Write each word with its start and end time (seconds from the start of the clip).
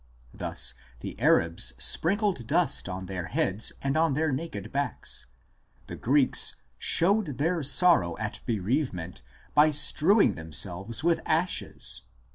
Thus, 0.33 0.73
the 1.01 1.15
Arabs 1.21 1.73
sprinkled 1.77 2.47
dust 2.47 2.89
on 2.89 3.05
their 3.05 3.25
heads 3.27 3.71
and 3.83 3.95
on 3.95 4.15
their 4.15 4.31
naked 4.31 4.71
backs 4.71 5.27
l; 5.27 5.83
the 5.85 5.95
Greeks" 5.95 6.55
showed 6.79 7.37
their 7.37 7.61
sorrow 7.61 8.17
at 8.17 8.39
bereavement 8.47 9.21
by 9.53 9.69
strew 9.69 10.15
1 10.15 10.33
Wellhausen, 10.33 10.47
op. 10.71 10.93
cit., 10.95 11.01
p. 11.03 11.05
177. 11.05 12.07